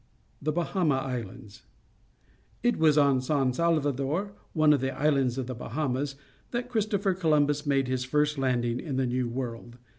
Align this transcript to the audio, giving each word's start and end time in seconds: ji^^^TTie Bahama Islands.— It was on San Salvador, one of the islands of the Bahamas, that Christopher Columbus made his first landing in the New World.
ji^^^TTie 0.43 0.55
Bahama 0.55 0.95
Islands.— 0.95 1.61
It 2.63 2.77
was 2.79 2.97
on 2.97 3.21
San 3.21 3.53
Salvador, 3.53 4.33
one 4.53 4.73
of 4.73 4.81
the 4.81 4.99
islands 4.99 5.37
of 5.37 5.45
the 5.45 5.53
Bahamas, 5.53 6.15
that 6.49 6.69
Christopher 6.69 7.13
Columbus 7.13 7.67
made 7.67 7.87
his 7.87 8.03
first 8.03 8.39
landing 8.39 8.79
in 8.79 8.95
the 8.95 9.05
New 9.05 9.29
World. 9.29 9.77